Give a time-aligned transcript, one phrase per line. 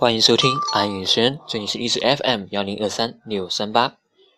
[0.00, 3.96] 欢迎收听安雨轩，这里是荔枝 FM 幺零二三六三八，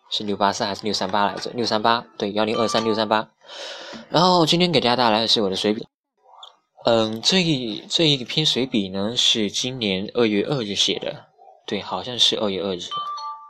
[0.09, 1.51] 是六八三还是六三八来着？
[1.51, 3.29] 六三八，对，幺零二三六三八。
[4.09, 5.85] 然后今天给大家带来的是我的随笔，
[6.85, 11.27] 嗯，这一这一篇随笔呢是今年二月二日写的，
[11.67, 12.79] 对，好像是二月二日，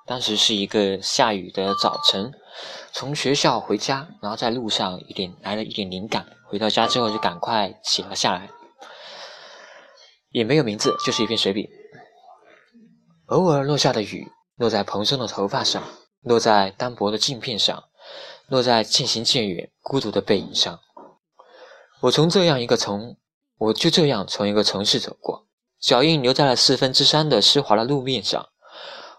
[0.05, 2.34] 当时是一个下雨的早晨，
[2.91, 8.50] 从学校回家，然后在路上一点来了一点灵感，回到家之后就赶快写了下来，
[10.32, 11.70] 也没有名字，就是一篇随笔。
[13.31, 15.81] 偶尔落下的雨，落在蓬松的头发上，
[16.19, 17.85] 落在单薄的镜片上，
[18.47, 20.77] 落在渐行渐远、孤独的背影上。
[22.01, 23.15] 我从这样一个从，
[23.57, 25.45] 我就这样从一个城市走过，
[25.79, 28.49] 脚印留在了四分之三的湿滑的路面上。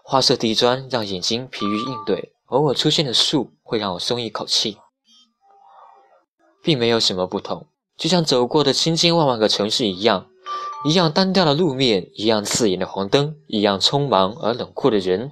[0.03, 4.77] 花色地砖让眼睛疲于应对，偶尔出现的树会让我松一口气，
[6.61, 7.65] 并没有什么不同，
[7.97, 10.27] 就像走过的千千万万个城市一样。
[10.85, 15.31] 一样单调的路面，一样刺眼的黄灯，一样匆忙而冷酷的人，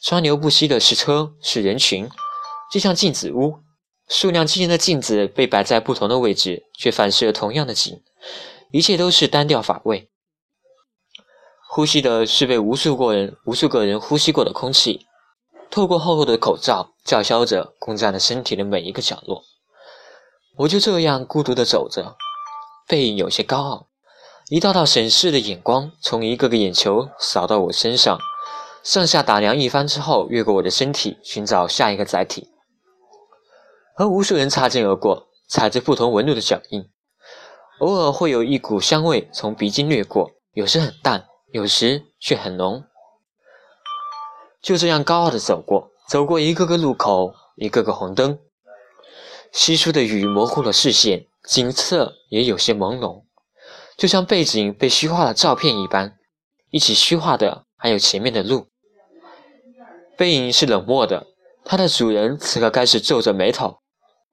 [0.00, 2.08] 川流不息的是车，是人群，
[2.72, 3.56] 就像镜子屋，
[4.08, 8.00] 数量惊人的镜子被摆在不同的位置，却反射同样的景，
[8.70, 10.08] 一切都是单调乏味。
[11.68, 15.06] 呼吸的是被无数个人、无数个人呼吸过的空气，
[15.68, 19.42] 透过厚厚的口罩，叫嚣着攻占了身体的每一个角落。
[20.58, 22.14] 我就这样孤独地走着，
[22.86, 23.88] 背影有些高傲。
[24.52, 28.18] 一道道审视的眼光从一个个眼球扫到我身上，
[28.82, 32.50] 上下打量一番之后，越过我的身体，寻找下一个载体。
[33.96, 36.84] 和无数人擦肩而过，踩着不同纹路的脚印，
[37.80, 42.84] 偶尔会有一股香味从鼻尖掠过，有时很淡，有时却很浓。
[44.60, 48.38] 就这样高傲的走过，走过一个个路口，一个个红灯。
[49.50, 53.22] 稀疏的雨模糊了视线，景色也有些朦胧。
[53.96, 56.16] 就像背景被虚化的照片一般，
[56.70, 58.68] 一起虚化的还有前面的路。
[60.16, 61.26] 背影是冷漠的，
[61.64, 63.78] 它的主人此刻开始皱着眉头，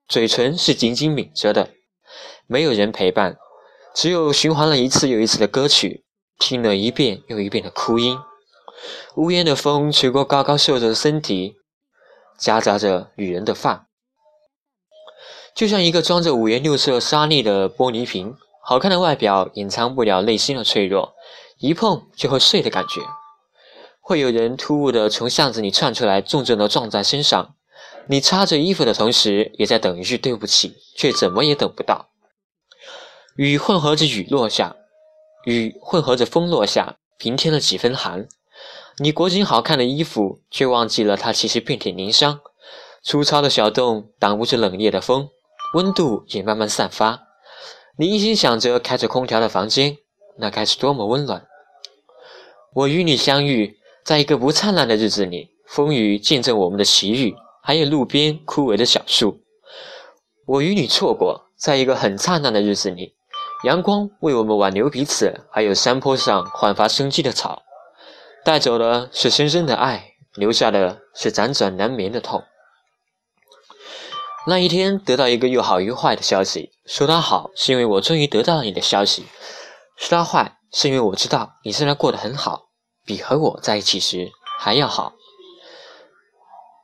[0.08, 1.70] 嘴唇是紧紧抿着的。
[2.46, 3.36] 没有人陪伴，
[3.94, 6.04] 只有循环了一次又一次的歌曲，
[6.38, 8.18] 听了一遍又一遍的哭音。
[9.14, 11.56] 无烟的风吹过高高瘦瘦的身体，
[12.38, 13.86] 夹杂着女人的发，
[15.54, 18.36] 就像一个装着五颜六色沙粒的玻璃瓶。
[18.70, 21.14] 好看的外表隐藏不了内心的脆弱，
[21.58, 23.00] 一碰就会碎的感觉。
[23.98, 27.56] 会有人突兀的从巷子里窜出来，重重的撞在身上。
[28.06, 32.10] 你擦着衣服的同时，也在等一句对不起，却怎么也等不到。
[33.34, 34.76] 雨混合着雨落下，
[35.46, 38.28] 雨混合着风落下，平添了几分寒。
[38.98, 42.38] 你裹紧好看的衣服，却忘记了它其实遍体鳞伤。
[43.02, 45.28] 粗糙的小洞挡不住冷冽的风，
[45.74, 47.29] 温度也慢慢散发。
[48.00, 49.98] 你一心想着开着空调的房间，
[50.38, 51.44] 那该是多么温暖。
[52.72, 59.42] 我与你相遇在一个不灿烂的日子里，风雨见证我们的奇遇，还有路边枯萎的小树。
[60.46, 63.12] 我与你错过在一个很灿烂的日子里，
[63.64, 67.62] 阳光为我们挽留彼此，还有山坡上焕发生机的草。
[68.42, 72.42] 带走的是深深的爱，留下的是辗转难眠的痛。
[74.46, 76.72] 那一天，得到一个又好又坏的消息。
[76.86, 79.24] 说它好，是因为我终于得到了你的消息；
[79.96, 82.70] 说它坏，是因为我知道你现在过得很好，
[83.04, 85.12] 比和我在一起时还要好。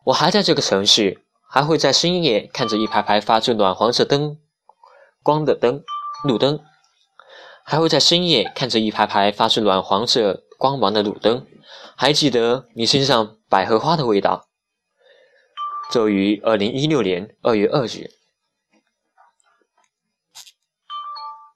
[0.04, 4.36] 我还在这个城市，还会在深夜看着一排排发出暖黄色灯
[5.22, 5.82] 光的灯
[6.24, 6.60] 路灯，
[7.64, 11.46] 还会在深夜看着一排排发出暖黄色光芒的路灯。
[11.96, 14.45] 还记得你身上百合花的味道。
[15.90, 18.10] 作于二零一六年二月二日。